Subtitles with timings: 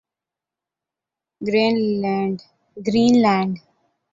[1.41, 2.37] green land